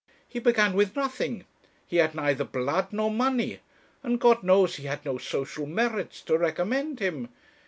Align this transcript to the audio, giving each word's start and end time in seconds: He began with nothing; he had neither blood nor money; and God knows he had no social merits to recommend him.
He 0.27 0.39
began 0.39 0.73
with 0.73 0.95
nothing; 0.95 1.45
he 1.85 1.97
had 1.97 2.15
neither 2.15 2.43
blood 2.43 2.87
nor 2.91 3.11
money; 3.11 3.59
and 4.01 4.19
God 4.19 4.41
knows 4.41 4.77
he 4.77 4.85
had 4.85 5.05
no 5.05 5.19
social 5.19 5.67
merits 5.67 6.23
to 6.23 6.39
recommend 6.39 6.97
him. 6.99 7.29